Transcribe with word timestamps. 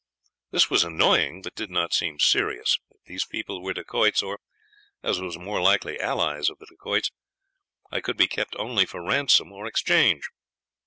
This 0.49 0.67
was 0.67 0.83
annoying, 0.83 1.43
but 1.43 1.53
did 1.53 1.69
not 1.69 1.93
seem 1.93 2.17
serious. 2.17 2.79
If 2.89 3.03
these 3.03 3.23
people 3.23 3.61
were 3.61 3.75
Dacoits, 3.75 4.23
or, 4.23 4.39
as 5.03 5.21
was 5.21 5.37
more 5.37 5.61
likely, 5.61 5.99
allies 5.99 6.49
of 6.49 6.57
the 6.57 6.65
Dacoits, 6.65 7.11
I 7.91 8.01
could 8.01 8.17
be 8.17 8.25
kept 8.27 8.55
only 8.55 8.87
for 8.87 9.05
ransom 9.05 9.51
or 9.51 9.67
exchange. 9.67 10.23